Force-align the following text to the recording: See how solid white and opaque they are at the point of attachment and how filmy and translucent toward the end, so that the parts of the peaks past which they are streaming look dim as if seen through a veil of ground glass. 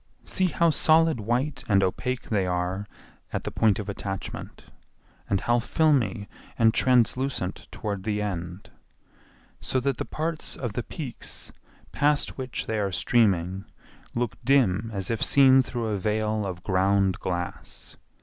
See 0.23 0.47
how 0.47 0.71
solid 0.71 1.19
white 1.19 1.63
and 1.69 1.83
opaque 1.83 2.29
they 2.29 2.47
are 2.47 2.87
at 3.31 3.43
the 3.43 3.51
point 3.51 3.77
of 3.77 3.87
attachment 3.87 4.65
and 5.29 5.41
how 5.41 5.59
filmy 5.59 6.27
and 6.57 6.73
translucent 6.73 7.67
toward 7.69 8.01
the 8.01 8.19
end, 8.19 8.71
so 9.59 9.79
that 9.79 9.97
the 9.97 10.05
parts 10.05 10.55
of 10.55 10.73
the 10.73 10.81
peaks 10.81 11.53
past 11.91 12.35
which 12.35 12.65
they 12.65 12.79
are 12.79 12.91
streaming 12.91 13.65
look 14.15 14.37
dim 14.43 14.89
as 14.91 15.11
if 15.11 15.21
seen 15.23 15.61
through 15.61 15.85
a 15.89 15.99
veil 15.99 16.47
of 16.47 16.63
ground 16.63 17.19
glass. 17.19 17.95